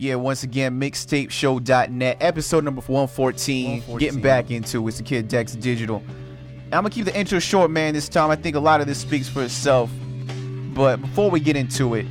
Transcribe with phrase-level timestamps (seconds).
[0.00, 3.66] Yeah, once again, mixtapeshow.net, episode number 114.
[3.82, 3.98] 114.
[3.98, 4.88] Getting back into it.
[4.88, 6.02] It's the kid Dex Digital.
[6.72, 8.30] I'm gonna keep the intro short, man, this time.
[8.30, 9.90] I think a lot of this speaks for itself.
[10.72, 12.06] But before we get into it,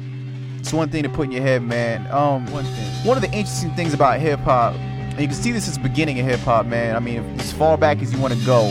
[0.60, 2.06] it's one thing to put in your head, man.
[2.12, 3.08] Um, One thing.
[3.08, 5.80] one of the interesting things about hip hop, and you can see this is the
[5.82, 6.96] beginning of hip hop, man.
[6.96, 8.66] I mean, as far back as you want to go,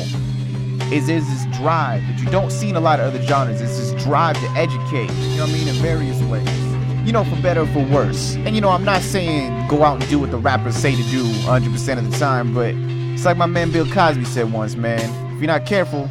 [0.92, 3.60] is there's this drive that you don't see in a lot of other genres.
[3.60, 5.10] It's this drive to educate.
[5.10, 5.66] You know what I mean?
[5.66, 6.67] In various ways.
[7.04, 8.36] You know, for better or for worse.
[8.36, 11.02] And you know, I'm not saying go out and do what the rappers say to
[11.10, 12.74] do 100% of the time, but
[13.14, 15.00] it's like my man Bill Cosby said once, man.
[15.34, 16.08] If you're not careful,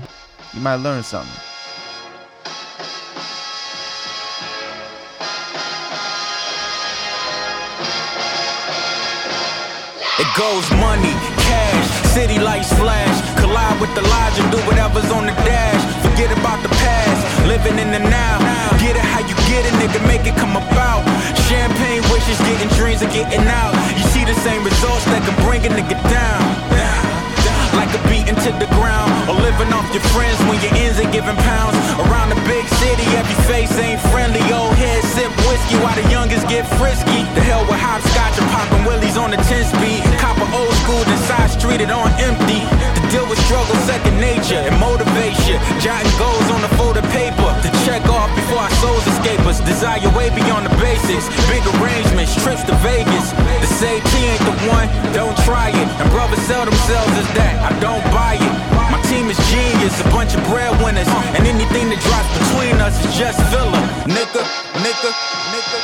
[0.53, 1.31] you might learn something.
[10.19, 11.13] It goes money,
[11.45, 15.83] cash, city lights flash, collide with the lodge and do whatever's on the dash.
[16.01, 16.96] Forget about the past,
[17.57, 18.38] living in the now.
[18.77, 21.02] Get it how you get it, nigga, make it come about.
[21.49, 23.73] Champagne wishes, getting dreams of getting out.
[23.97, 26.45] You see the same results that can bring a nigga down.
[27.73, 31.09] Like a beating to the ground, or living off your friends when your ends are
[31.09, 31.78] giving pounds.
[32.05, 34.41] Around the big city, every face ain't friendly.
[34.53, 34.77] Old
[35.58, 37.25] whiskey while the youngest get frisky.
[37.33, 40.02] The hell with hopscotch and popping willies on the 10 speed.
[40.22, 42.61] Copper old school, then side streeted on empty.
[43.02, 45.58] The deal with struggle, second nature, and motivate you.
[45.81, 49.59] Jotting goals on the folded paper to check off before our souls escape us.
[49.61, 51.25] Desire way beyond the basics.
[51.50, 53.33] Big arrangements, trips to Vegas.
[53.61, 55.88] The say T ain't the one, don't try it.
[56.00, 58.77] And brothers sell themselves as that, I don't buy it.
[59.09, 61.08] Team is genius, a bunch of breadwinners.
[61.08, 63.72] And anything that drops between us is just filler.
[64.03, 64.44] Nigga,
[64.83, 65.11] nigga,
[65.53, 65.80] nigga.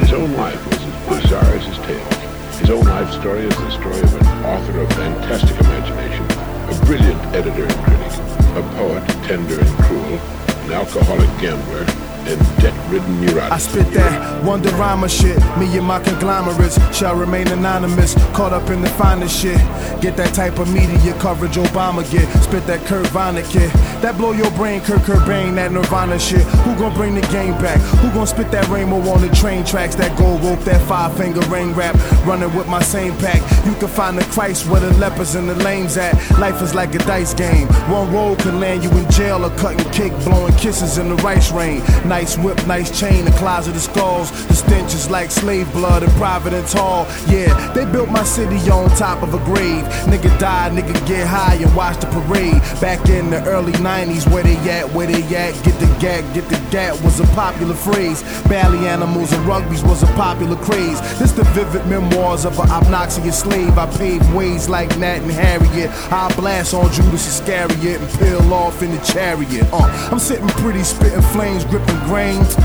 [0.00, 2.15] His own life was as bizarre as his tales.
[2.60, 7.20] His own life story is the story of an author of fantastic imagination, a brilliant
[7.34, 8.12] editor and critic,
[8.56, 10.18] a poet tender and cruel,
[10.64, 11.84] an alcoholic gambler,
[12.26, 13.52] and debt-ridden neurotic.
[13.52, 15.38] I spit that Wonderama shit.
[15.58, 18.14] Me and my conglomerates shall remain anonymous.
[18.34, 19.58] Caught up in the finest shit.
[20.00, 22.26] Get that type of media coverage Obama get.
[22.42, 23.70] Spit that Kurt Vonnegut.
[24.02, 26.42] That blow your brain, Kurt Cobain, that Nirvana shit.
[26.64, 27.78] Who gon' bring the game back?
[28.00, 29.94] Who gon' spit that rainbow on the train tracks?
[29.96, 31.96] That gold rope, that five finger ring rap.
[32.24, 33.40] Running with my same pack.
[33.66, 36.14] You can find the Christ where the lepers and the lames at.
[36.38, 37.66] Life is like a dice game.
[37.90, 41.50] One roll can land you in jail or cutting kick, blowing kisses in the rice
[41.50, 41.82] rain.
[42.06, 44.30] Nice whip, nice chain, a closet of skulls.
[44.48, 47.06] The stench is like slave blood in Providence Hall.
[47.26, 49.84] Yeah, they built my city on top of a grave.
[50.06, 52.60] Nigga die, nigga get high and watch the parade.
[52.80, 56.48] Back in the early 90s, where they at, where they at, get the gag, get
[56.48, 58.20] the gat was a popular phrase.
[58.48, 61.00] Bally animals and rugbies was a popular craze.
[61.20, 63.78] This the vivid memoirs of an obnoxious slave.
[63.78, 65.90] I paved ways like Nat and Harriet.
[66.12, 69.68] I blast on Judas Iscariot and peel off in the chariot.
[69.72, 72.56] Uh, I'm sitting pretty, spitting flames, gripping grains.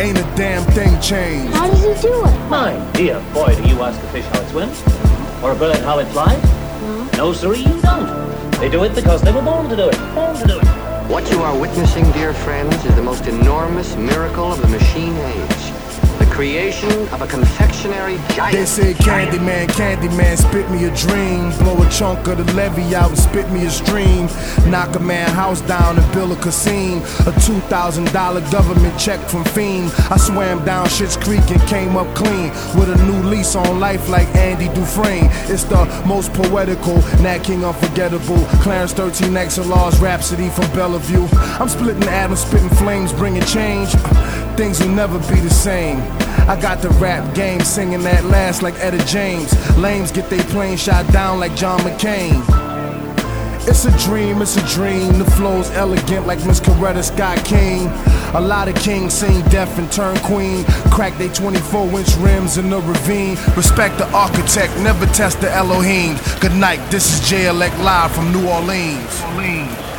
[0.00, 1.54] Ain't a damn thing changed.
[1.54, 2.48] How does he do it?
[2.50, 4.82] My dear boy, do you ask a fish how it swims?
[5.40, 6.63] Or a bird how it flies?
[7.16, 7.32] No.
[7.32, 8.50] Sirree, you don't.
[8.60, 9.98] They do it because they were born to do it.
[10.14, 10.66] Born to do it.
[11.08, 15.73] What you are witnessing, dear friends, is the most enormous miracle of the machine age.
[16.34, 18.56] Creation of a confectionery giant.
[18.56, 21.56] They say Candyman, Candyman, spit me a dream.
[21.58, 24.26] Blow a chunk of the levy out and spit me a stream.
[24.68, 26.98] Knock a man house down and build a casino.
[26.98, 29.92] A $2,000 government check from Fiend.
[30.10, 32.50] I swam down Shit's Creek and came up clean.
[32.74, 35.28] With a new lease on life like Andy Dufresne.
[35.48, 38.44] It's the most poetical, Nat King unforgettable.
[38.60, 41.28] Clarence 13 XLR's Rhapsody from Bellevue.
[41.60, 43.94] I'm splitting atoms, spitting flames, bringing change.
[44.56, 46.00] Things will never be the same.
[46.48, 49.52] I got the rap game singing that last like Etta James.
[49.76, 52.40] Lames get they plane shot down like John McCain.
[53.66, 55.18] It's a dream, it's a dream.
[55.18, 57.88] The flow's elegant like Miss Coretta Scott King.
[58.34, 60.64] A lot of kings sing deaf and turn queen.
[60.92, 63.36] Crack they 24 inch rims in the ravine.
[63.56, 66.16] Respect the architect, never test the Elohim.
[66.40, 69.22] Good night, this is JLX live from New Orleans.
[69.22, 69.93] Orleans.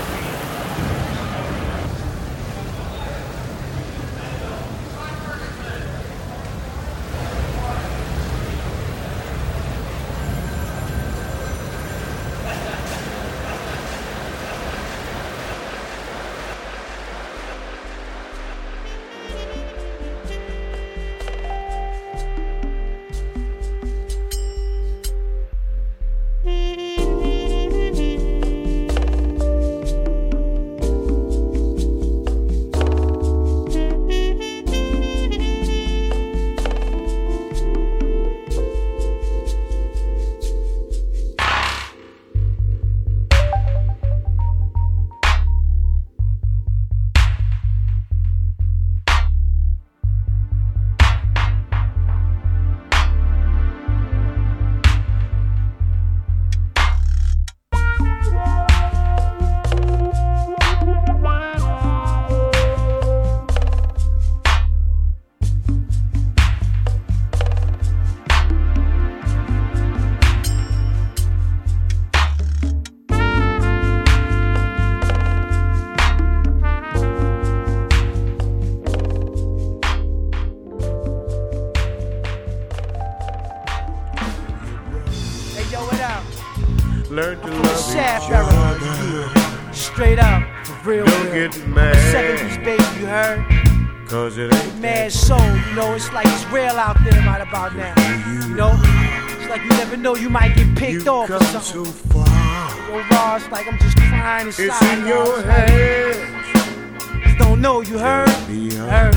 [100.06, 101.84] Know you might get picked you off or come something.
[101.84, 102.28] too far.
[102.28, 104.66] Yo, it's like I'm just crying inside.
[104.66, 107.40] It's in your hands.
[107.40, 108.30] Don't know, you heard?
[108.30, 109.16] Heard.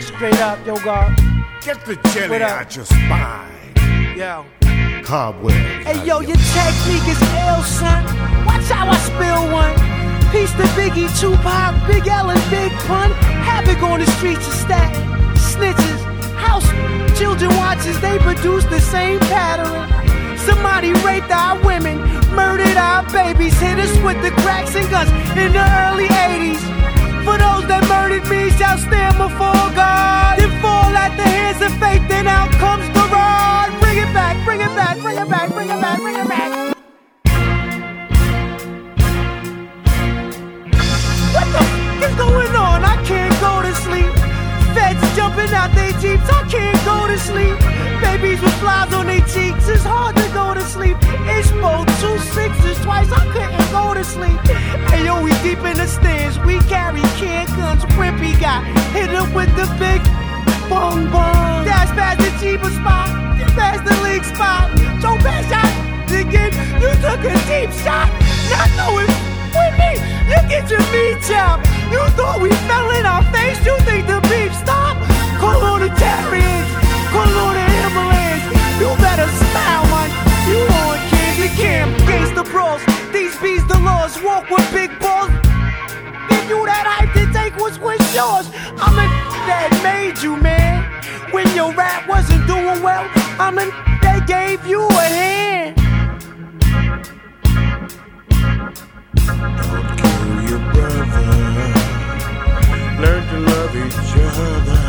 [0.00, 1.16] Straight up, yo, God.
[1.64, 3.50] Get the jelly out your spine.
[4.16, 4.46] Yo.
[5.02, 5.54] Cobweb.
[5.82, 8.04] Hey yo, your technique is ill, son.
[8.46, 9.74] Watch how I spill one.
[10.30, 13.10] Peace to Biggie, Tupac, Big L, and Big Pun.
[13.42, 14.94] Havoc on the streets of stat.
[15.34, 16.00] Snitches,
[16.36, 16.68] house
[17.18, 20.07] children watches, they produce the same pattern.
[20.48, 21.98] Somebody raped our women,
[22.34, 26.56] murdered our babies, hit us with the cracks and guns in the early 80s.
[27.20, 30.38] For those that murdered me shall stand before God.
[30.38, 33.76] Then fall at the hands of faith, then out comes the rod.
[33.82, 36.50] Bring it back, bring it back, bring it back, bring it back, bring it back.
[41.36, 42.88] What the f is going on?
[42.88, 44.12] I can't go to sleep.
[44.72, 47.57] Feds jumping out their jeeps, I can't go to sleep.
[48.00, 50.96] Babies with flies on their cheeks, it's hard to go to sleep.
[51.34, 54.38] It's both two sixes twice, I couldn't go to sleep.
[54.90, 57.84] Hey yo, we deep in the stands, we carry can guns.
[57.98, 58.64] Wimpy got
[58.94, 60.02] hit up with the big
[60.68, 61.64] bong bong.
[61.64, 63.08] Dash past the Jeeba spot,
[63.38, 64.70] you past the league spot.
[65.02, 68.08] Joe Bass shot again, you took a deep shot,
[68.50, 69.07] not knowing
[92.68, 93.70] doing well, I'm the
[94.02, 95.76] that gave you a hand.
[99.56, 101.28] Don't kill your brother.
[103.02, 104.82] Learn to love each other.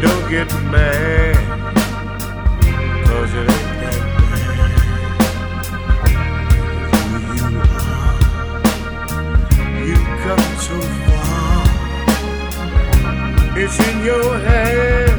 [0.00, 1.36] Don't get mad.
[3.06, 4.54] Cause it ain't that bad.
[7.04, 7.48] Who you
[7.92, 8.16] are.
[9.88, 11.64] You've come too far.
[13.56, 15.13] It's in your hands.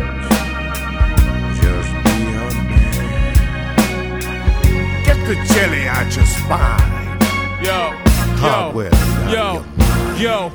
[5.25, 7.17] The jelly out your spine.
[7.63, 7.97] Yo,
[8.37, 8.93] Cobweb
[9.31, 9.65] yo,
[10.17, 10.51] yo,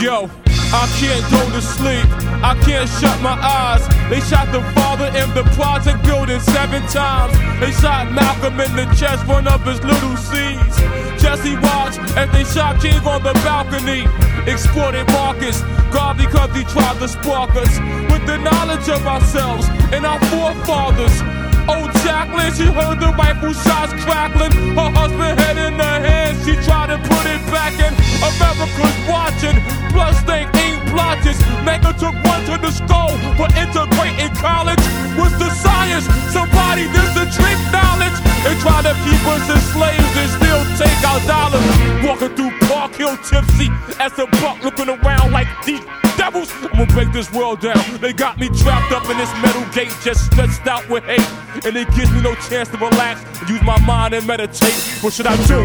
[0.00, 0.30] yo.
[0.72, 2.06] I can't go to sleep.
[2.44, 3.82] I can't shut my eyes.
[4.08, 7.32] They shot the father in the project building seven times.
[7.58, 10.76] They shot Malcolm in the chest, one of his little seeds.
[11.20, 14.06] Jesse watched as they shot King on the balcony.
[14.46, 17.80] Exploited Marcus, God because he tried to spark us
[18.12, 21.39] with the knowledge of ourselves and our forefathers.
[21.70, 24.50] Oh, Jacqueline, she heard the rifle shots crackling.
[24.74, 26.42] Her husband head in the hands.
[26.42, 27.94] She tried to put it back in.
[28.18, 29.56] America's watching.
[29.94, 31.38] Bloodstained ink blotches.
[31.62, 34.82] Medgar took one to the skull for integrating college.
[35.14, 36.10] What's the science?
[36.34, 38.18] Somebody does the trick knowledge.
[38.42, 41.62] They try to keep us as slaves and still take our dollars.
[42.02, 43.70] Walking through Park Hill tipsy
[44.02, 45.86] as a buck looking around like these
[46.20, 46.52] devils.
[46.52, 47.82] I'm gonna break this world down.
[47.98, 51.26] They got me trapped up in this metal gate, just stretched out with hate.
[51.64, 54.76] And it gives me no chance to relax, use my mind and meditate.
[55.00, 55.60] What should I do?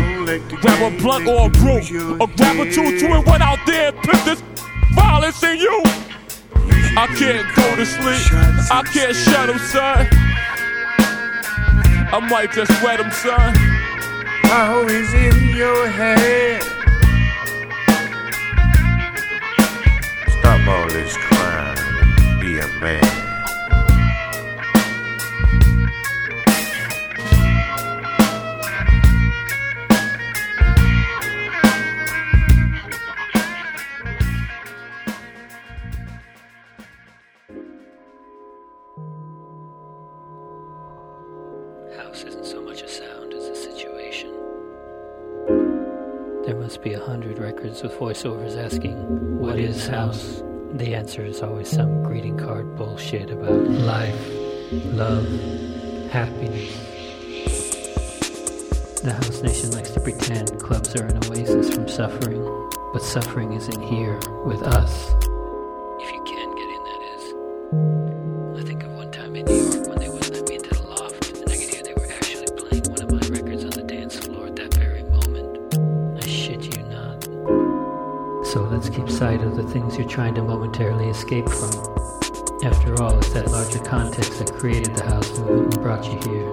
[0.64, 1.80] Grab a blunt or a brew?
[2.22, 4.42] Or grab a two, two and one out there and put this
[4.96, 5.82] violence in you?
[6.98, 8.26] I can't go to sleep.
[8.72, 10.08] I can't shut him, son.
[12.16, 13.54] I might just wet him, son.
[14.48, 16.75] How is in your head?
[46.76, 50.42] Must be a hundred records with voiceovers asking, What is house?
[50.76, 54.28] The answer is always some greeting card bullshit about life,
[54.92, 55.26] love,
[56.10, 56.76] happiness.
[59.02, 62.44] The House Nation likes to pretend clubs are an oasis from suffering,
[62.92, 65.14] but suffering isn't here with us.
[66.02, 68.15] If you can get in, that is.
[78.96, 81.70] Keep sight of the things you're trying to momentarily escape from.
[82.64, 86.50] After all, it's that larger context that created the house movement and brought you here.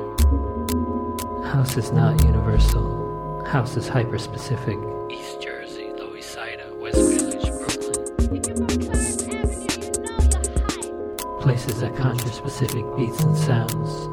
[1.44, 3.44] House is not universal.
[3.46, 4.76] House is hyper specific.
[5.08, 8.02] East Jersey, Lower East Side, uh, West Village, Brooklyn.
[11.42, 14.08] Places that conjure specific beats and sounds.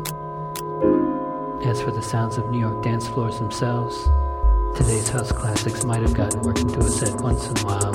[1.66, 3.96] As for the sounds of New York dance floors themselves,
[4.80, 7.92] today's house classics might have gotten work into a set once in a while,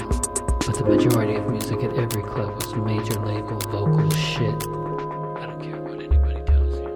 [0.66, 4.54] but the majority of music at every club was major label vocal shit.
[4.54, 6.92] I don't care what anybody tells you.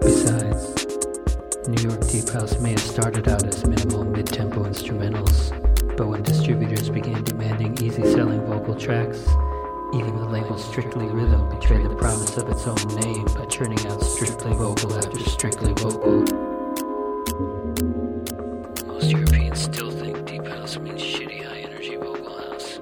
[0.00, 0.86] Besides,
[1.68, 5.52] New York Deep House may have started out as minimal mid-tempo instrumentals,
[5.98, 9.18] but when distributors began demanding easy-selling vocal tracks,
[9.92, 14.02] even the label Strictly Rhythm betrayed the promise of its own name by churning out
[14.02, 16.49] strictly vocal after strictly vocal.
[20.70, 22.74] Think House means shitty high energy vocal house.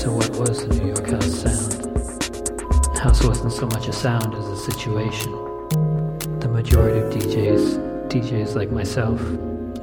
[0.00, 2.98] So what was the New York House sound?
[2.98, 5.32] House wasn't so much a sound as a situation.
[6.40, 9.20] The majority of DJs, DJs like myself,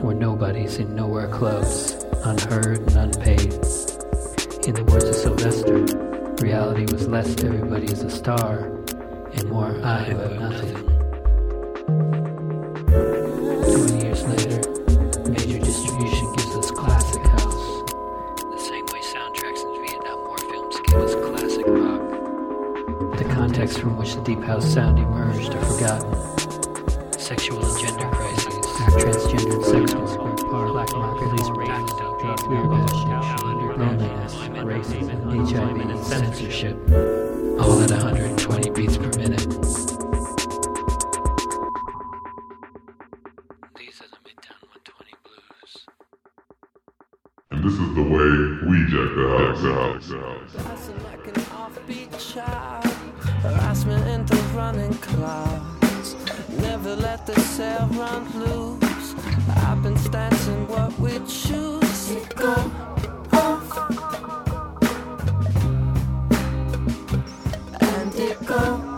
[0.02, 3.54] were nobodies in nowhere clubs, unheard and unpaid.
[4.66, 5.80] In the words of Sylvester,
[6.44, 8.60] reality was less everybody is a star
[9.34, 10.91] and more I have nothing.
[24.56, 27.20] Which the deep house sound emerged are forgotten.
[27.20, 28.66] Sexual and gender crises,
[29.00, 30.38] transgendered sex work,
[30.72, 31.68] black market, police rape,
[32.20, 32.42] drug
[33.78, 36.78] loneliness, racism, HIV, and censorship,
[37.62, 39.48] all at 120 beats per minute.
[43.78, 45.88] These are the Midtown 120 blues.
[47.52, 48.30] And this is the way
[48.70, 49.62] we jack the house.
[49.62, 50.90] The the house.
[51.04, 52.86] Like an offbeat child,
[53.42, 56.16] harassment in the running clouds.
[56.62, 59.16] Never let the sail run loose.
[59.66, 62.12] I've been stancing what we choose.
[62.12, 62.54] It go
[63.34, 63.72] off.
[67.82, 68.91] And it go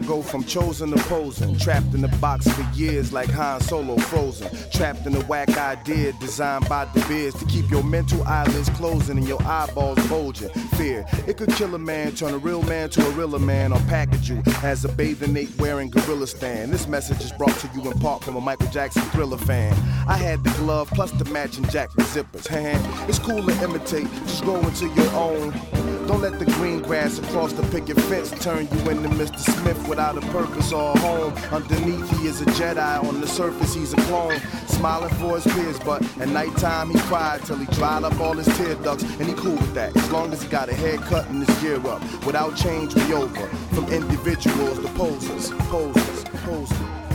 [0.00, 1.56] go from chosen to posing?
[1.58, 4.48] Trapped in a box for years like Han Solo frozen.
[4.70, 9.18] Trapped in a whack idea designed by the Beers to keep your mental eyelids closing
[9.18, 10.48] and your eyeballs bulging.
[10.76, 13.78] Fear, it could kill a man, turn a real man to a realer man, or
[13.88, 16.72] package you as a bathing ape wearing gorilla stand.
[16.72, 19.72] This message is brought to you in part from a Michael Jackson thriller fan.
[20.08, 22.46] I had the glove plus the matching jacket zippers.
[23.08, 25.75] it's cool to imitate, just grow into your own.
[26.06, 29.38] Don't let the green grass across the picket fence turn you into Mr.
[29.40, 31.32] Smith without a purpose or a home.
[31.52, 33.04] Underneath, he is a Jedi.
[33.04, 34.38] On the surface, he's a clone.
[34.68, 38.46] Smiling for his peers, but at nighttime, he cried till he dried up all his
[38.56, 39.02] tear ducts.
[39.02, 41.84] And he cool with that, as long as he got a haircut and his gear
[41.88, 42.00] up.
[42.24, 43.46] Without change, we over.
[43.74, 47.05] From individuals to posers, posers, posers.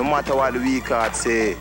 [0.00, 1.52] No matter what the weak heart say.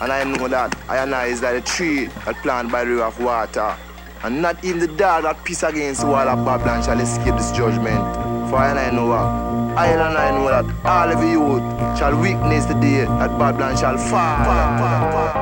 [0.00, 2.92] And I know that I and I is like a tree that planted by the
[2.92, 3.76] river of water.
[4.22, 7.52] And not even the dog that piss against the wall of Babylon shall escape this
[7.52, 8.00] judgment.
[8.48, 9.76] For I and I know what?
[9.76, 11.58] I and I know that all of you
[11.98, 15.37] shall witness the day that Babylon shall fall.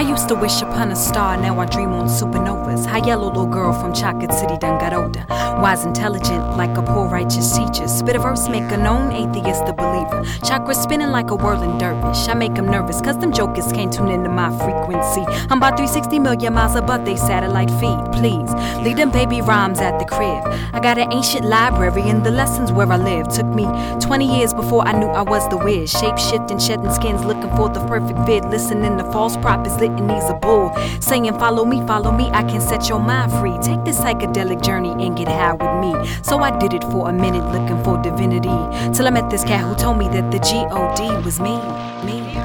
[0.00, 2.86] I used to wish upon a star, now I dream on supernovas.
[2.86, 5.26] High yellow little girl from Chocolate City done got older.
[5.28, 7.86] Wise, intelligent, like a poor righteous teacher.
[7.86, 10.24] Spit a verse, make a known atheist a believer.
[10.42, 12.28] Chakra spinning like a whirling dervish.
[12.28, 15.20] I make them nervous, cause them jokers can't tune into my frequency.
[15.50, 18.00] I'm about 360 million miles above they satellite feed.
[18.12, 18.50] Please,
[18.82, 20.42] leave them baby rhymes at the crib.
[20.72, 23.28] I got an ancient library and the lessons where I live.
[23.28, 23.66] Took me
[24.00, 25.90] 20 years before I knew I was the wiz.
[25.90, 28.46] Shape shifting, shedding skins, looking for the perfect fit.
[28.46, 30.72] Listening to false prophets, litanies a bull.
[31.00, 33.56] Saying, Follow me, follow me, I can set your mind free.
[33.62, 35.94] Take this psychedelic journey and get high with me.
[36.22, 38.48] So I did it for a minute, looking for divinity.
[38.94, 41.56] Till I met this cat who told me that the G O D was me.
[42.04, 42.36] Me.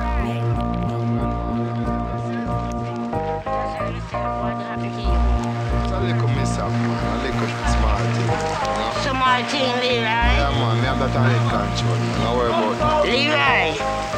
[9.02, 10.06] Small thing, Leroy.
[10.06, 11.98] Yeah, man, me have that on head control.
[12.24, 13.12] Don't worry about it.
[13.12, 13.69] Leroy,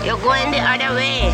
[0.08, 1.28] you're going the other way.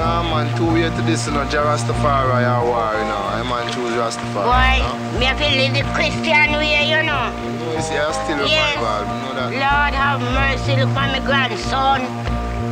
[0.00, 3.20] Yeah, man, two way to this, you know, Rastafari or war, you know.
[3.36, 4.48] I man choose Rastafari.
[4.48, 5.20] Boy, you know?
[5.20, 7.28] me have to live the Christian way, you know.
[7.76, 8.74] You see, I still Yes.
[8.74, 9.50] my God, you know that.
[9.60, 12.00] Lord have mercy, look at my grandson.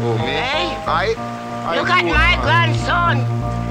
[0.03, 0.33] Oh, me?
[0.35, 0.67] Hey?
[0.89, 1.15] I?
[1.69, 2.41] I Look at my man.
[2.43, 3.17] grandson.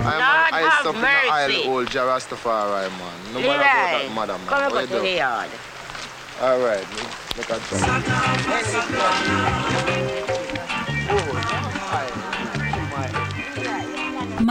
[0.05, 1.67] I'm Lord an ice have up in the aisle, mercy.
[1.67, 3.17] old Rastafari, man.
[3.33, 4.39] No matter about that, Leroy, madam.
[4.47, 4.67] come man.
[4.71, 5.15] over What to you the do?
[5.17, 5.49] yard.
[6.41, 6.87] All right,
[7.37, 7.61] look at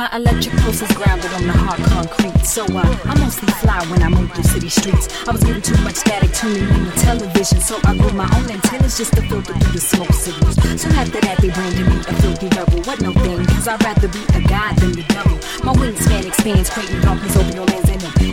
[0.00, 2.46] My electric pulse is grounded on the hard concrete.
[2.46, 5.12] So uh, I mostly fly when I move through city streets.
[5.28, 7.60] I was getting too much static tuning in the television.
[7.60, 10.56] So I grew my own antennas just to filter through the smoke signals.
[10.80, 12.80] Soon after that, they branded me a filthy rebel.
[12.88, 15.36] What no thing, cause I'd rather be a god than the devil.
[15.68, 17.79] My wingspan expands, creating darkness over your them.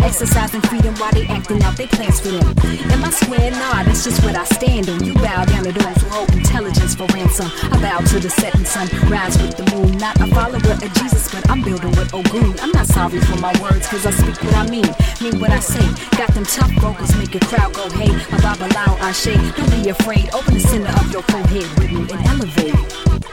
[0.04, 2.48] Exercising freedom while they acting out their plans for them.
[2.92, 3.52] Am I square?
[3.52, 5.04] Nah, that's just what I stand on.
[5.04, 7.50] You bow down to those who hold intelligence for ransom.
[7.72, 9.98] I bow to the setting sun, rise with the moon.
[9.98, 12.56] Not a follower of Jesus, but I'm building with Ogun.
[12.62, 14.90] I'm not sorry for my words, cause I speak what I mean.
[15.22, 15.86] Mean what I say.
[16.18, 18.10] Got them tough vocals, make a crowd go hey.
[18.10, 19.36] A babalawo, Ashe.
[19.56, 20.30] Don't be afraid.
[20.34, 22.76] Open the center of your forehead with me and elevate.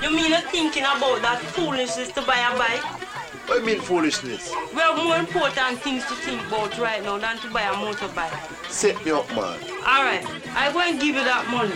[0.02, 3.03] You mean you're thinking about that foolishness to buy a bike?
[3.46, 4.50] What you mean foolishness?
[4.72, 8.70] We have more important things to think about right now than to buy a motorbike.
[8.70, 9.60] Set me up, man.
[9.86, 10.26] Alright,
[10.72, 11.74] going to give you that money.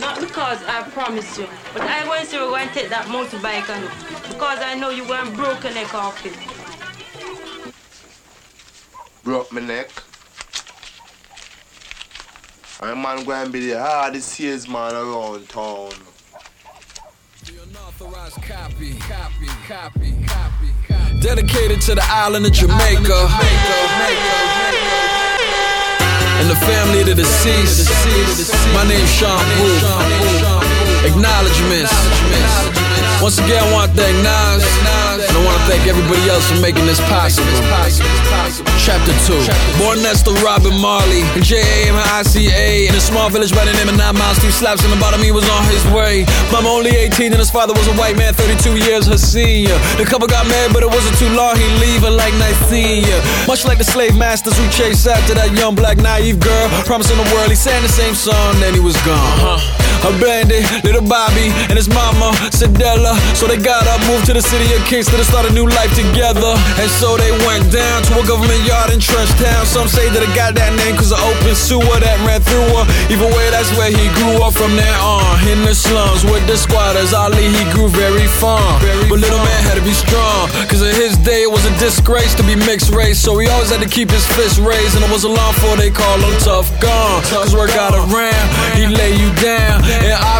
[0.00, 3.06] Not because I promised you, but I'm going to say we're going to take that
[3.06, 3.84] motorbike and
[4.28, 6.34] because I know you're going to broke your neck off it.
[9.22, 9.90] Broke my neck.
[12.80, 15.92] I'm man going to be the hardest salesman around town.
[17.96, 23.28] Copy, copy, copy, copy, Dedicated to the island of Jamaica.
[26.40, 28.52] And the family of the deceased.
[28.74, 29.84] My name's Sean Booth.
[31.06, 32.83] Acknowledgements.
[33.24, 34.60] Once again, I want to thank Nas.
[35.24, 37.48] And I want to thank everybody else for making this possible.
[38.84, 39.80] Chapter 2.
[39.80, 44.20] Born Nesta Robert Marley and J-A-M-I-C-A in a small village by the name of Nine
[44.20, 44.36] Miles.
[44.44, 46.28] Two slaps in the bottom, he was on his way.
[46.52, 49.72] Mama only 18 and his father was a white man, 32 years her senior.
[49.96, 52.36] The couple got married, but it wasn't too long, he leave like
[52.68, 53.08] 19.
[53.48, 57.24] Much like the slave masters who chased after that young black naive girl, promising the
[57.32, 59.64] world, he sang the same song, then he was gone.
[59.80, 59.83] A
[60.20, 63.16] bandit, little Bobby, and his mama, Cedella.
[63.36, 65.92] So they got up, moved to the city of Kingston to start a new life
[65.96, 66.52] together.
[66.80, 69.64] And so they went down to a government yard in Trench Town.
[69.64, 72.84] Some say that it got that name cause of open sewer that ran through her.
[73.08, 75.24] Even way, that's where he grew up from there on.
[75.48, 78.82] In the slums with the squatters, Ali, he grew very fond.
[79.08, 80.50] But little man had to be strong.
[80.68, 83.20] Cause in his day, it was a disgrace to be mixed race.
[83.20, 84.96] So he always had to keep his fist raised.
[84.96, 87.22] And it was a long for they call him Tuff Gong.
[87.30, 89.23] Cause word got around, he lay you.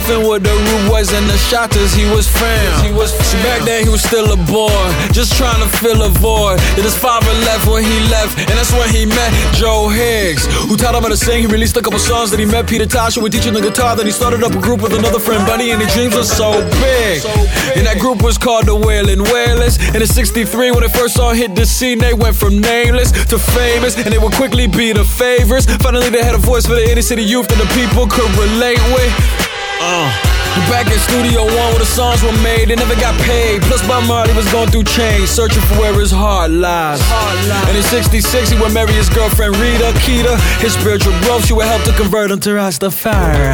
[0.05, 2.85] And with the rude boys and the shotters, he was found.
[2.85, 4.85] He was See, back then he was still a boy,
[5.17, 6.61] just trying to fill a void.
[6.77, 10.77] Then his father left when he left, and that's when he met Joe Higgs, who
[10.77, 11.41] taught him how to sing.
[11.41, 13.97] He released a couple songs that he met Peter Tosh, who was teaching the guitar.
[13.97, 16.53] Then he started up a group with another friend, Bunny, and the dreams were so
[16.85, 17.25] big.
[17.75, 19.79] And that group was called the Wailing Wailers.
[19.95, 23.39] And in '63, when they first song hit the scene, they went from nameless to
[23.39, 25.65] famous, and they would quickly be the favorites.
[25.81, 28.83] Finally, they had a voice for the inner city youth that the people could relate
[28.93, 29.54] with.
[29.81, 30.35] Uh.
[30.71, 33.61] Back in Studio One where the songs were made, they never got paid.
[33.63, 37.01] Plus, Bob Marley was going through change, searching for where his heart lies.
[37.03, 37.69] Heart lies.
[37.69, 40.39] And in 66, he would marry his girlfriend Rita Keita.
[40.61, 43.51] His spiritual growth, she would help to convert him to Rastafari.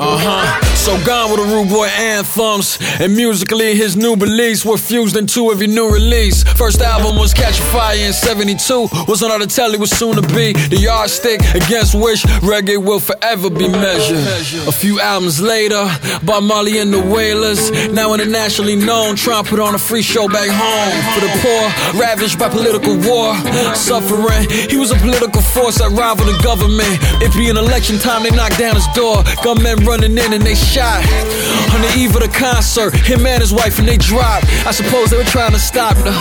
[0.00, 0.67] Uh huh.
[0.88, 2.78] So gone with the rude boy anthems.
[2.98, 6.44] And musically, his new beliefs were fused into every new release.
[6.56, 8.88] First album was Catch a Fire in 72.
[9.06, 13.50] Was on the telly, was soon to be the yardstick against which reggae will forever
[13.50, 14.24] be measured.
[14.66, 15.84] A few albums later,
[16.24, 17.70] by Marley and the Wailers.
[17.92, 20.94] Now internationally known, trying to put on a free show back home.
[21.12, 23.36] For the poor, ravaged by political war,
[23.76, 24.48] suffering.
[24.70, 26.96] He was a political force that rivaled the government.
[27.20, 29.22] It being election time, they knocked down his door.
[29.44, 30.77] Gunmen running in and they shot.
[30.80, 34.46] On the eve of the concert, him and his wife and they dropped.
[34.66, 36.12] I suppose they were trying to stop the.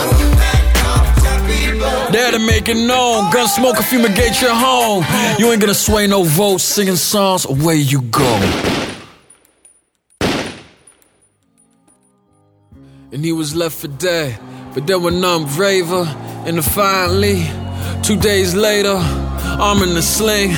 [2.11, 3.31] There to make it known.
[3.31, 5.05] Gun smoke, fumigate your home.
[5.37, 8.39] You ain't gonna sway no votes, singing songs, away you go.
[13.11, 14.39] And he was left for dead,
[14.73, 16.03] but there were none braver.
[16.45, 17.45] And finally,
[18.03, 18.97] two days later,
[19.59, 20.51] arm in the sling,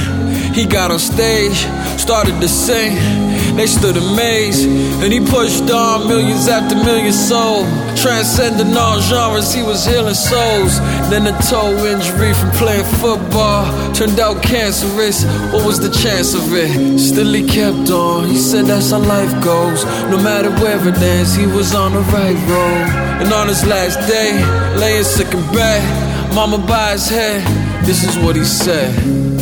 [0.53, 1.57] he got on stage,
[1.99, 3.28] started to sing.
[3.59, 4.65] They stood amazed,
[5.03, 7.67] and he pushed on millions after millions sold.
[7.97, 10.79] Transcending all genres, he was healing souls.
[11.11, 15.25] Then a toe injury from playing football turned out cancerous.
[15.51, 16.99] What was the chance of it?
[16.99, 18.29] Still, he kept on.
[18.29, 19.83] He said that's how life goes.
[20.07, 22.87] No matter where it ends, he was on the right road.
[23.19, 24.39] And on his last day,
[24.79, 27.43] laying sick in bed, mama by his head,
[27.85, 29.38] this is what he said.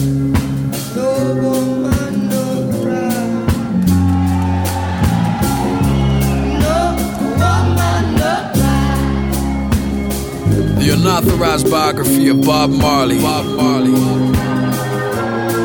[10.99, 13.19] Unauthorized biography of Bob Marley.
[13.19, 13.91] Bob Marley.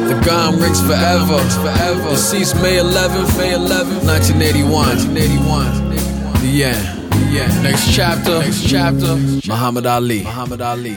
[0.09, 1.39] The gun rings forever.
[1.65, 2.11] forever.
[2.11, 4.71] Deceased May 11th, May 11th, 1981.
[4.71, 6.43] 1981.
[6.43, 7.03] The end.
[7.37, 7.63] End.
[7.63, 8.41] Next chapter.
[8.41, 9.17] Next chapter.
[9.49, 10.23] Muhammad Ali.
[10.23, 10.97] Muhammad Ali.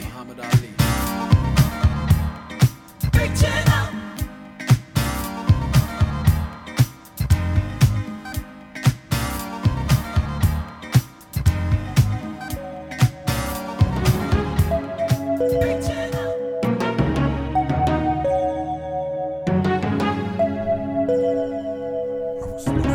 [22.57, 22.94] I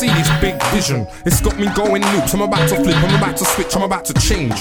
[0.00, 1.06] see this big vision.
[1.26, 2.32] It's got me going loops.
[2.32, 4.54] I'm about to flip, I'm about to switch, I'm about to change.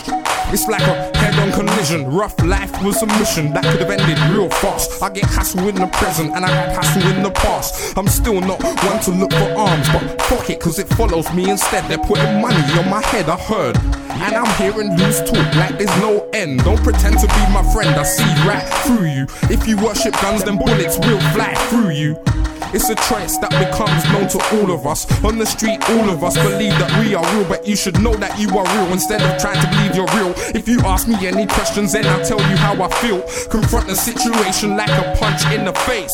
[0.51, 2.11] It's like a head on collision.
[2.11, 5.01] Rough life was a mission that could have ended real fast.
[5.01, 7.97] I get hassle in the present and I had hassle in the past.
[7.97, 11.49] I'm still not one to look for arms, but fuck it, cause it follows me
[11.49, 11.85] instead.
[11.89, 13.77] They're putting money on my head, I heard.
[13.77, 16.65] And I'm hearing loose talk like there's no end.
[16.65, 19.25] Don't pretend to be my friend, I see right through you.
[19.43, 22.38] If you worship guns, then bullets will fly through you.
[22.71, 25.09] It's a choice that becomes known to all of us.
[25.23, 28.13] On the street, all of us believe that we are real, but you should know
[28.17, 30.33] that you are real instead of trying to believe you're real.
[30.53, 33.25] If you ask me any questions, then I'll tell you how I feel.
[33.49, 36.13] Confront the situation like a punch in the face.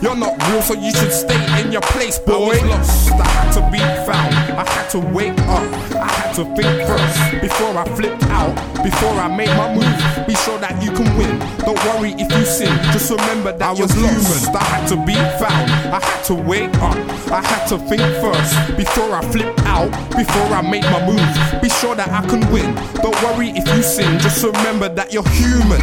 [0.00, 2.56] You're not real, so you should stay in your place, boy.
[2.56, 3.78] I was lost, I had to be
[4.08, 4.32] found.
[4.56, 5.68] I had to wake up.
[5.92, 8.56] I had to think first before I flipped out.
[8.82, 11.36] Before I made my move, be sure that you can win.
[11.64, 14.56] Don't worry if you sin, just remember that I was human.
[14.56, 15.70] I had to be found.
[15.94, 16.96] I had to wake up.
[17.30, 19.90] I had to think first before I flip out.
[20.10, 22.74] Before I made my move, be sure that I can win.
[22.98, 25.80] Don't worry if you sin, just remember that you're human.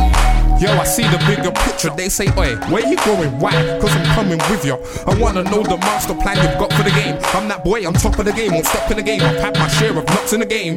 [0.59, 1.89] Yo, I see the bigger picture.
[1.95, 3.39] They say, Oi, where you going?
[3.39, 3.51] Why?
[3.79, 4.75] Cause I'm coming with you.
[5.07, 7.15] I wanna know the master plan you've got for the game.
[7.31, 9.21] I'm that boy, I'm top of the game, won't stop in the game.
[9.21, 10.75] I've had my share of knocks in the game.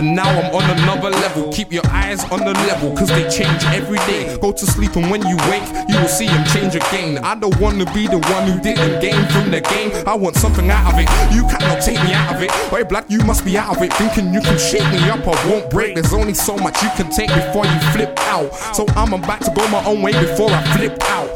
[0.00, 1.52] And now I'm on another level.
[1.52, 4.34] Keep your eyes on the level, cause they change every day.
[4.40, 7.18] Go to sleep, and when you wake, you will see them change again.
[7.18, 9.92] I don't wanna be the one who didn't gain from the game.
[10.06, 11.06] I want something out of it.
[11.34, 12.50] You cannot take me out of it.
[12.72, 13.92] Wait, black, you must be out of it.
[13.92, 15.96] Thinking you can shake me up, I won't break.
[15.96, 18.54] There's only so much you can take before you flip out.
[18.74, 21.28] So I'm about to go my own way before I flip out.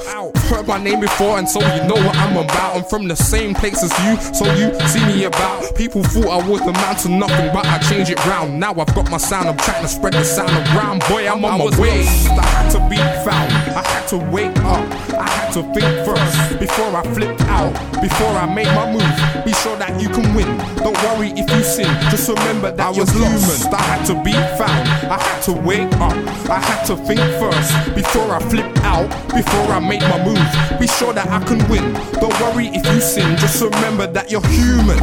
[0.48, 2.76] Heard my name before, and so you know what I'm about.
[2.76, 5.74] I'm from the same place as you, so you see me about.
[5.74, 8.53] People thought I was the man to nothing, but I change it round.
[8.54, 11.00] Now I've got my sound, I'm trying to spread the sound around.
[11.08, 12.06] Boy, I'm on my way.
[12.06, 16.60] I had to be found, I had to wake up, I had to think first
[16.60, 19.44] before I flipped out, before I made my move.
[19.44, 20.46] Be sure that you can win.
[20.76, 23.74] Don't worry if you sin, just remember that I was human.
[23.74, 26.14] I had to be found, I had to wake up,
[26.48, 30.78] I had to think first before I flipped out, before I made my move.
[30.78, 31.92] Be sure that I can win.
[32.20, 35.02] Don't worry if you sin, just remember that you're human.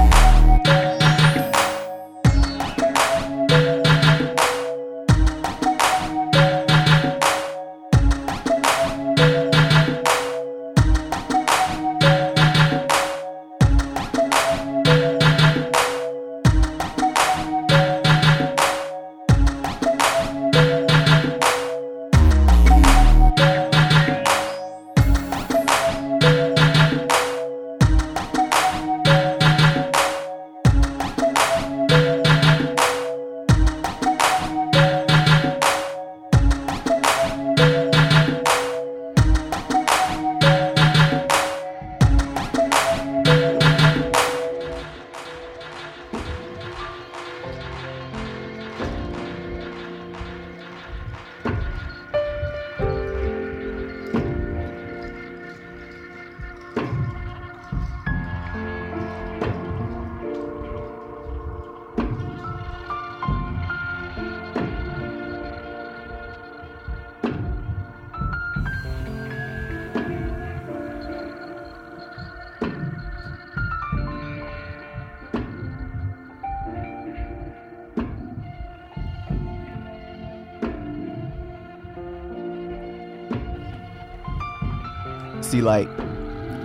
[85.51, 85.89] See, like,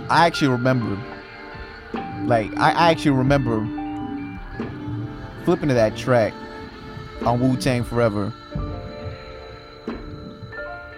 [0.09, 0.97] I actually remember,
[2.23, 3.59] like, I, I actually remember
[5.43, 6.33] flipping to that track
[7.25, 8.31] on Wu Tang Forever.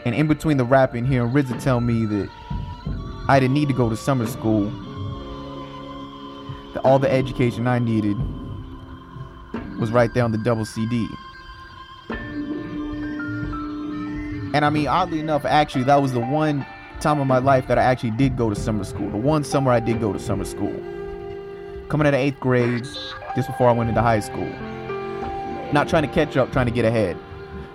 [0.05, 2.29] And in between the rapping, hearing RZA tell me that
[3.27, 4.69] I didn't need to go to summer school,
[6.75, 8.17] that all the education I needed
[9.79, 11.07] was right there on the double CD.
[14.53, 16.63] And I mean, oddly enough, actually, that was the one
[16.99, 19.09] time of my life that I actually did go to summer school.
[19.09, 20.73] The one summer I did go to summer school.
[21.87, 22.83] Coming out of eighth grade,
[23.35, 24.49] just before I went into high school.
[25.71, 27.17] Not trying to catch up, trying to get ahead.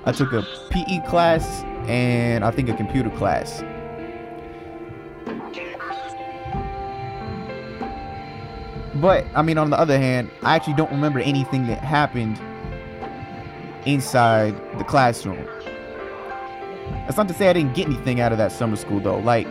[0.04, 3.62] I took a PE class and I think a computer class.
[8.96, 12.38] But, I mean, on the other hand, I actually don't remember anything that happened
[13.86, 15.46] inside the classroom.
[16.88, 19.18] That's not to say I didn't get anything out of that summer school, though.
[19.18, 19.46] Like,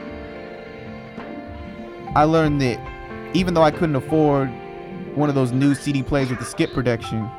[2.16, 2.80] I learned that
[3.36, 4.50] even though I couldn't afford
[5.16, 7.30] one of those new CD players with the skip protection,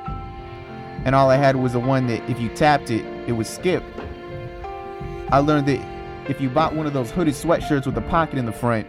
[1.05, 3.83] and all I had was the one that if you tapped it, it would skip.
[5.31, 8.47] I learned that if you bought one of those hooded sweatshirts with a pocket in
[8.47, 8.87] the front,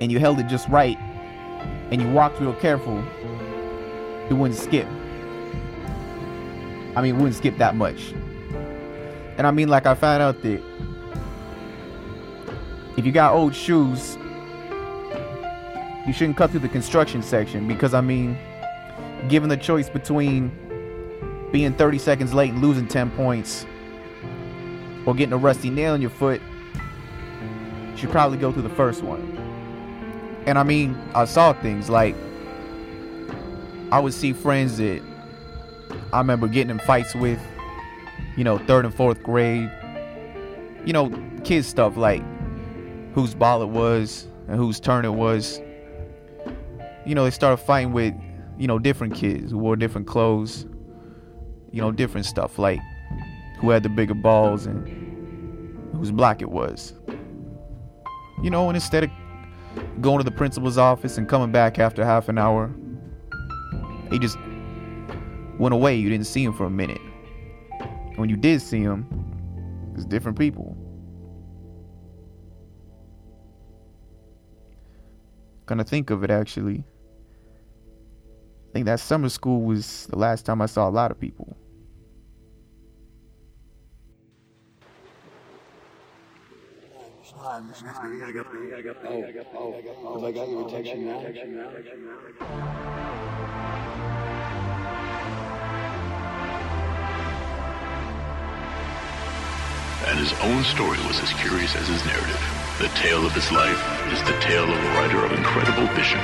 [0.00, 0.96] and you held it just right,
[1.90, 3.02] and you walked real careful,
[4.30, 4.86] it wouldn't skip.
[6.96, 8.14] I mean, it wouldn't skip that much.
[9.38, 10.60] And I mean, like, I found out that
[12.96, 14.18] if you got old shoes,
[16.06, 18.36] you shouldn't cut through the construction section because, I mean,
[19.28, 20.50] given the choice between
[21.52, 23.64] being 30 seconds late and losing 10 points
[25.06, 26.42] or getting a rusty nail in your foot,
[27.92, 29.36] you should probably go through the first one.
[30.46, 32.16] And I mean, I saw things like
[33.92, 35.00] I would see friends that
[36.12, 37.40] I remember getting in fights with,
[38.38, 39.68] you know, third and fourth grade.
[40.86, 41.10] You know,
[41.42, 42.22] kids stuff like
[43.12, 45.60] whose ball it was and whose turn it was.
[47.04, 48.14] You know, they started fighting with,
[48.56, 50.66] you know, different kids who wore different clothes.
[51.72, 52.78] You know, different stuff like
[53.58, 54.86] who had the bigger balls and
[55.96, 56.94] whose block it was.
[58.40, 59.10] You know, and instead of
[60.00, 62.72] going to the principal's office and coming back after half an hour.
[64.10, 64.38] He just
[65.58, 65.96] went away.
[65.96, 67.00] You didn't see him for a minute.
[68.18, 69.06] When you did see them,
[69.94, 70.76] it's different people.
[75.66, 76.82] Gonna think of it actually.
[76.82, 81.56] I think that summer school was the last time I saw a lot of people.
[87.40, 87.46] Oh,
[90.26, 91.22] I got your attention now.
[100.08, 102.40] And his own story was as curious as his narrative.
[102.78, 103.78] The tale of his life
[104.12, 106.20] is the tale of a writer of incredible vision,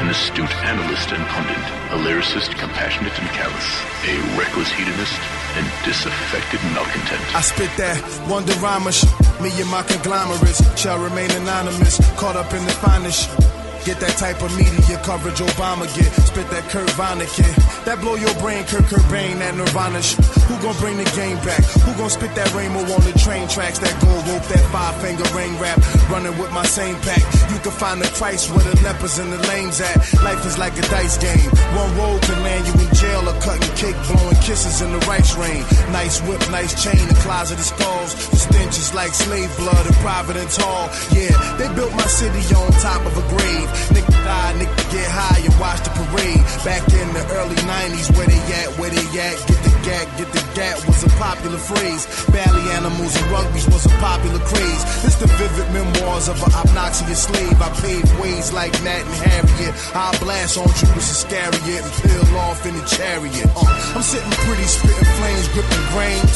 [0.00, 3.68] an astute analyst and pundit, a lyricist compassionate and callous,
[4.08, 5.20] a reckless hedonist,
[5.54, 7.22] and disaffected malcontent.
[7.36, 9.06] I spit that Wonderama sh-
[9.40, 13.28] Me and my conglomerates shall remain anonymous, caught up in the finest
[13.84, 16.06] Get that type of media coverage Obama get.
[16.22, 17.50] Spit that Kurt Vonnegut.
[17.84, 20.14] That blow your brain, Kurt Cobain, that Nirvana sh-
[20.46, 21.58] Who gon' bring the game back?
[21.82, 23.82] Who gon' spit that rainbow on the train tracks?
[23.82, 25.82] That gold rope, that five finger ring rap.
[26.06, 27.18] Running with my same pack.
[27.50, 29.98] You can find the Christ where the lepers and the lames at.
[30.22, 31.50] Life is like a dice game.
[31.74, 34.21] One roll can land you in jail or cutting cake, blowing
[34.52, 35.64] kisses in the rice rain.
[35.96, 38.12] Nice whip, nice chain, the closet of skulls.
[38.28, 40.92] The stench is like slave blood in Providence Hall.
[41.16, 43.68] Yeah, they built my city on top of a grave.
[43.96, 46.44] Nigga die, nigga get high and watch the parade.
[46.68, 50.30] Back in the early 90s, where they at, where they at, get the gat, get
[50.32, 52.06] the gat was a popular phrase.
[52.30, 54.82] Bally animals and rugbies was a popular craze.
[55.02, 57.60] This the vivid memoirs of an obnoxious slave.
[57.60, 59.74] I paved ways like Nat and Harriet.
[59.94, 63.48] I'll blast on Judas Iscariot and peel off in the chariot.
[63.54, 66.34] Uh, I'm sitting pretty, spitting flames, gripping grains.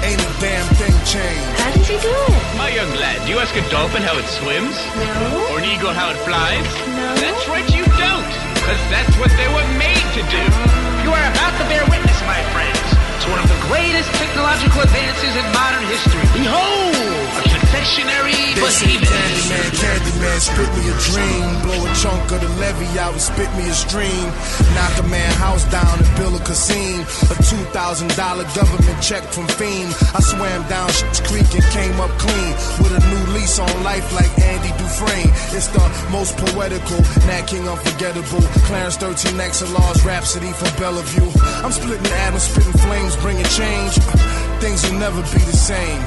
[0.00, 1.50] Ain't a damn thing changed.
[1.60, 2.44] How did you do it?
[2.56, 4.76] My young lad, do you ask a dolphin how it swims?
[4.96, 5.52] No.
[5.52, 6.64] Or an eagle how it flies?
[6.88, 7.14] No.
[7.20, 8.32] That's right, you don't.
[8.56, 10.79] Because that's what they were made to do.
[11.02, 12.76] You are about to bear witness, my friends,
[13.24, 16.20] to one of the greatest technological advances in modern history.
[16.36, 19.10] Behold, confectionery say behemoth.
[19.10, 21.46] Candyman, Candyman, spit me a dream.
[21.62, 24.26] Blow a chunk of the levy out and spit me a stream.
[24.74, 27.02] Knock a man house down and build a casino.
[27.30, 29.90] A two thousand dollar government check from FEMA.
[30.14, 32.52] I swam down Shit's Creek and came up clean
[32.82, 35.30] with a new lease on life like Andy Dufresne.
[35.54, 38.42] It's the most poetical, Nat King unforgettable.
[38.66, 41.30] Clarence 13 XLR's Rhapsody from Bellevue.
[41.62, 43.94] I'm splitting atoms, spitting flames, bringing change.
[44.60, 46.00] Things will never be the same.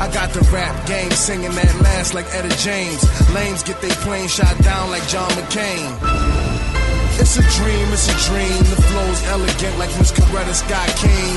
[0.00, 3.04] I got the rap game singing that last like Etta James.
[3.34, 5.92] Lames get they plane shot down like John McCain.
[7.20, 8.58] It's a dream, it's a dream.
[8.72, 11.34] The flow's elegant like Miss Coretta Scott King.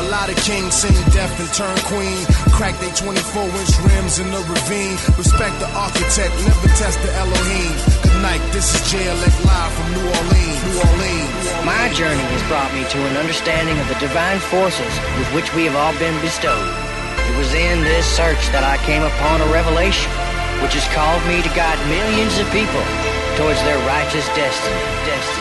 [0.00, 2.24] A lot of kings sing deaf and turn queen.
[2.50, 4.96] Crack they 24 inch rims in the ravine.
[5.14, 7.72] Respect the architect, never test the Elohim.
[8.02, 10.58] Good night, this is JLX live from New Orleans.
[10.66, 11.47] New Orleans.
[11.64, 15.64] My journey has brought me to an understanding of the divine forces with which we
[15.64, 16.68] have all been bestowed.
[17.28, 20.10] It was in this search that I came upon a revelation,
[20.62, 22.82] which has called me to guide millions of people
[23.36, 24.82] towards their righteous destiny.
[25.06, 25.37] Destiny.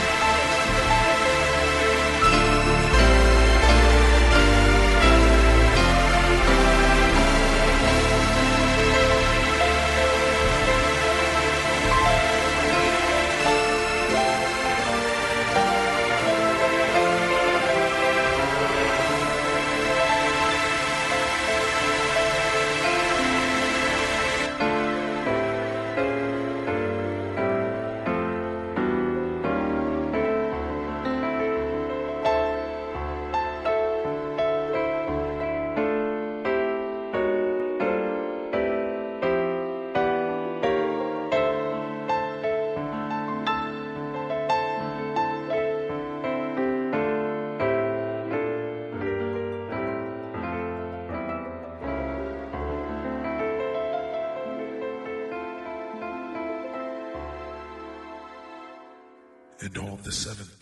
[60.07, 60.56] The seventh